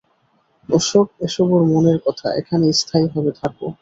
এসব 0.69 1.47
ওর 1.51 1.63
মনের 1.71 1.99
কথা, 2.05 2.27
এখানে 2.39 2.65
স্থায়ীভাবে 2.81 3.31
থাকো। 3.39 3.67